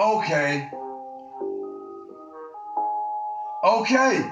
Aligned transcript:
Okay. 0.00 0.70
Okay. 3.64 4.24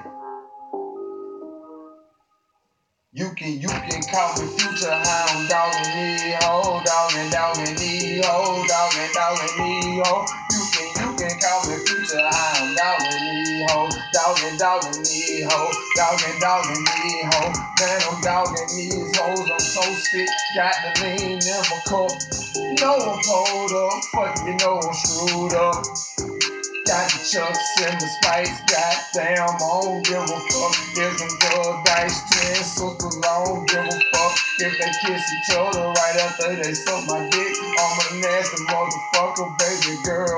You 3.13 3.29
can 3.35 3.59
you 3.59 3.67
can 3.67 4.01
call 4.09 4.33
me 4.39 4.47
future 4.57 4.89
hound 4.89 5.49
dog 5.49 5.75
and 5.75 5.95
knee 5.95 6.35
ho 6.41 6.81
dog 6.85 7.11
and 7.15 7.31
dog 7.31 7.57
and 7.59 7.77
knee 7.77 8.21
ho 8.23 8.63
dog 8.67 8.93
and 8.97 9.13
dog 9.13 9.37
and 9.37 9.59
knee 9.59 10.01
ho. 10.03 10.25
You 10.51 10.63
can 10.71 10.87
you 11.03 11.15
can 11.17 11.39
call 11.39 11.59
me 11.67 11.75
future 11.85 12.23
hound 12.23 12.77
dog 12.77 13.01
and 13.03 13.21
knee 13.21 13.65
ho 13.69 13.89
dog 14.13 14.37
and 14.43 14.57
dog 14.57 14.85
and 14.85 14.97
knee 15.03 15.43
ho 15.43 15.71
dog 15.95 16.21
and 16.25 16.39
dog 16.39 16.65
and 16.65 16.79
knee 16.87 17.23
ho. 17.31 17.51
Man, 17.81 18.01
I'm 18.09 18.21
dogging 18.21 18.67
these 18.75 19.17
hoes. 19.17 19.60
I'm. 19.81 20.27
Got 20.55 20.75
the 20.83 21.01
lean 21.03 21.39
in 21.39 21.63
my 21.69 21.79
cup. 21.87 22.11
Know 22.79 22.97
I'm 22.97 23.19
pulled 23.23 23.71
up. 23.71 24.03
Fuck 24.13 24.47
you 24.47 24.55
know 24.57 24.79
I'm 24.79 24.93
screwed 24.93 25.53
up. 25.55 25.83
Got 26.87 27.07
the 27.13 27.21
chucks 27.23 27.81
and 27.85 28.01
the 28.01 28.07
spice, 28.19 28.51
goddamn, 28.67 29.37
I 29.47 29.81
don't 29.85 30.03
give 30.03 30.17
a 30.17 30.39
fuck. 30.49 30.73
There's 30.95 31.15
some 31.15 31.37
drug 31.39 31.85
dice, 31.85 32.17
twin 32.27 32.63
sisters, 32.63 33.17
I 33.23 33.45
don't 33.45 33.69
give 33.69 33.85
a 33.85 33.97
fuck. 34.11 34.33
If 34.59 34.73
they 34.81 34.91
kiss 35.05 35.21
each 35.21 35.55
other 35.55 35.87
right 35.93 36.17
after 36.19 36.55
they 36.57 36.73
suck 36.73 37.05
my 37.07 37.21
dick, 37.29 37.53
I'm 37.79 37.95
a 38.01 38.07
nasty 38.19 38.65
motherfucker, 38.65 39.47
baby 39.61 39.95
girl, 40.03 40.37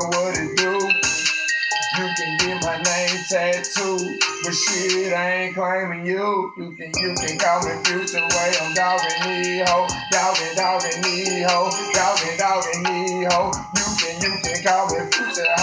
my 2.64 2.78
name 2.82 3.20
tattooed, 3.30 4.20
but 4.44 4.54
shit, 4.54 5.14
I 5.14 5.32
ain't 5.34 5.56
claiming 5.56 6.06
you. 6.06 6.54
You 6.58 6.72
can 6.74 6.92
you 6.98 7.16
can 7.16 7.38
call 7.38 7.64
me 7.64 7.76
future 7.84 8.24
way, 8.24 8.52
I'm 8.62 8.74
dogging 8.74 9.20
me 9.28 9.64
ho, 9.68 9.88
dogging 10.12 10.56
dogging 10.56 11.02
me 11.04 11.44
ho, 11.44 11.70
dogging 11.94 12.38
dogging 12.38 12.84
me 12.84 13.24
ho. 13.26 13.52
You 13.76 13.88
can 14.00 14.22
you 14.22 14.34
can 14.44 14.64
call 14.64 14.88
me 14.88 15.12
future 15.12 15.54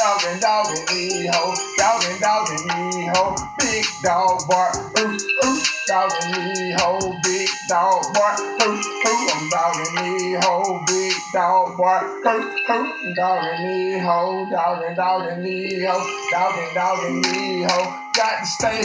dogging 0.00 0.40
dogging 0.40 0.86
these 0.88 1.28
ho, 1.28 1.52
dogging 1.76 2.18
dogging 2.20 2.64
these 2.72 3.08
ho. 3.12 3.36
Big 3.58 3.84
dog 4.02 4.40
bark, 4.48 4.74
ooh 4.98 5.12
ooh, 5.44 5.60
dogging 5.86 6.32
these 6.32 6.80
ho, 6.80 6.98
big 7.22 7.48
dog 7.68 8.02
bark, 8.14 8.40
ooh 8.40 8.80
ooh. 8.80 9.28
I'm 9.30 9.48
dogging 9.50 9.94
these 10.00 10.44
ho, 10.44 10.84
big 10.86 11.12
dog 11.34 11.76
bark, 11.76 12.04
ooh 12.04 12.72
ooh. 12.72 13.14
Dogging 13.14 13.68
these 13.68 14.02
ho, 14.02 14.48
dogging 14.50 14.94
dogging 14.94 15.42
these 15.42 15.84
ho, 15.84 16.00
dogging 16.32 16.74
dogging 16.74 17.22
these 17.22 17.70
ho. 17.70 17.94
Got 18.14 18.40
to 18.40 18.46
stay, 18.46 18.80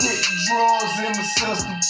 get 0.00 0.18
drugs 0.46 0.98
in 1.00 1.12
the 1.16 1.24
system. 1.40 1.80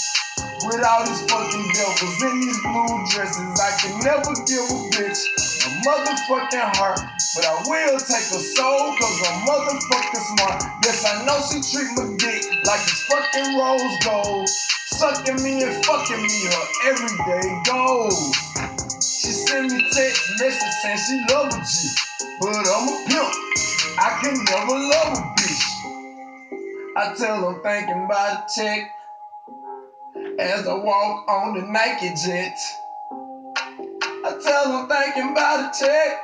With 0.64 0.82
all 0.82 1.04
these 1.04 1.20
fucking 1.28 1.66
devils 1.74 2.22
in 2.22 2.40
these 2.40 2.60
blue 2.62 3.06
dresses, 3.10 3.60
I 3.60 3.76
can 3.82 3.98
never 4.00 4.32
give 4.46 4.64
a 4.64 4.78
bitch 4.94 5.43
a 5.64 5.70
motherfucking 5.82 6.76
heart. 6.76 7.00
But 7.34 7.46
I 7.46 7.54
will 7.66 7.98
take 7.98 8.28
a 8.30 8.40
soul, 8.54 8.94
cause 9.00 9.18
I'm 9.26 9.46
motherfucking 9.48 10.24
smart. 10.36 10.62
Yes, 10.84 11.04
I 11.04 11.24
know 11.24 11.40
she 11.48 11.58
treat 11.64 11.88
my 11.96 12.14
dick 12.16 12.44
like 12.64 12.80
it's 12.84 13.04
fucking 13.08 13.56
rose 13.56 13.96
gold. 14.04 14.48
Sucking 14.94 15.42
me 15.42 15.62
and 15.62 15.84
fucking 15.84 16.22
me 16.22 16.44
her 16.46 16.66
everyday 16.84 17.62
goals. 17.64 18.36
She 19.02 19.32
send 19.32 19.72
me 19.72 19.80
text 19.90 20.22
messages 20.38 20.82
saying 20.82 20.98
she 20.98 21.34
love 21.34 21.48
a 21.48 21.58
G, 21.64 21.88
but 22.40 22.66
I'm 22.68 22.88
a 22.88 23.04
pimp. 23.08 23.32
I 23.98 24.18
can 24.22 24.44
never 24.44 24.78
love 24.78 25.18
a 25.18 25.40
bitch. 25.40 25.74
I 26.96 27.14
tell 27.16 27.40
them 27.40 27.62
thinking 27.62 28.04
about 28.04 28.44
a 28.44 28.60
check 28.60 28.90
as 30.38 30.66
I 30.66 30.74
walk 30.74 31.28
on 31.28 31.54
the 31.58 31.66
Nike 31.66 32.14
jet. 32.14 32.56
Tell 34.44 34.72
them 34.72 34.88
thinking 34.88 35.32
about 35.32 35.74
a 35.76 35.80
check. 35.84 36.18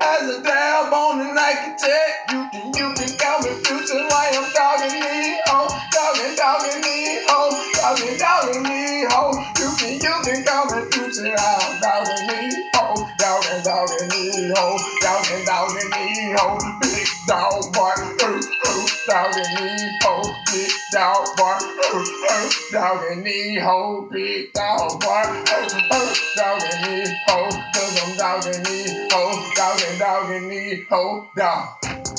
As 0.00 0.22
I 0.30 0.42
dab 0.44 0.94
on 0.94 1.18
the 1.18 1.34
Nike 1.34 1.74
tech. 1.82 2.10
You 2.30 2.46
can 2.52 2.70
you 2.78 2.94
can 2.94 3.10
call 3.18 3.40
me 3.42 3.50
future 3.66 3.98
like 3.98 4.36
I'm 4.38 4.46
dogging 4.54 5.00
me 5.00 5.34
ho, 5.50 5.66
dogging 5.90 6.36
dogging 6.38 6.80
me 6.86 7.18
ho, 7.26 7.50
dogging 7.74 8.18
dogging 8.18 8.62
me 8.62 9.06
ho. 9.10 9.34
You 9.58 9.70
can 9.74 9.92
you 9.98 10.14
can 10.22 10.44
call 10.46 10.66
me 10.70 10.86
future. 10.94 11.34
I'm 11.34 11.80
dogging 11.82 12.26
me 12.30 12.70
ho, 12.78 12.94
dogging 13.18 13.62
dogging 13.66 14.08
me 14.14 14.54
ho, 14.54 14.78
dogging 15.02 15.44
dogging 15.46 15.90
me 15.90 16.34
ho. 16.38 16.58
Big 16.82 17.08
dog 17.26 17.74
bark, 17.74 17.98
ooh 18.22 18.38
ooh, 18.38 18.86
dogging 19.10 19.54
me 19.58 19.98
ho, 20.04 20.22
big 20.52 20.70
dog 20.92 21.26
bark, 21.36 21.62
ooh 21.62 21.98
ooh, 21.98 22.50
dogging 22.72 23.22
me 23.22 23.58
ho, 23.58 24.08
big 24.10 24.52
dog 24.52 25.00
bark, 25.00 25.28
ooh 25.28 25.94
ooh, 25.94 26.14
dogging 26.36 26.80
me 26.82 27.04
ho, 27.26 27.48
cause 27.74 28.02
I'm 28.02 28.16
dogging 28.16 28.62
me 28.64 29.08
ho, 29.10 29.52
dogging 29.54 29.98
dogging 29.98 30.48
me 30.48 30.84
ho, 30.90 31.28
dog, 31.36 31.68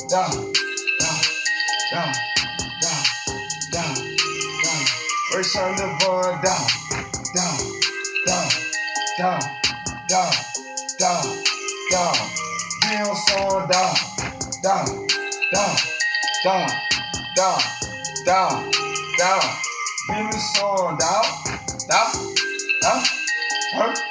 dog, 0.10 0.32
dog, 1.00 1.24
dog, 1.92 2.16
dog, 2.82 3.06
dog, 3.72 3.98
dog. 4.64 4.88
Fresh 5.32 5.56
on 5.58 5.76
the 5.76 5.88
bun, 6.00 6.40
dog, 6.42 6.70
dog, 7.36 7.60
dog, 8.26 8.52
dog, 9.18 9.42
dog, 10.08 10.34
dog, 11.00 11.26
dog. 11.92 12.18
On 12.92 13.16
song, 13.16 13.68
dog, 13.70 13.98
dog, 14.62 14.88
dog, 15.54 15.78
dog, 16.44 16.70
dog, 17.36 17.91
down, 18.26 18.72
down. 19.18 19.42
Bring 20.08 20.30
the 20.30 20.38
song 20.56 20.98
down, 20.98 21.24
down, 21.90 22.36
down. 22.82 23.04
Huh? 23.74 24.11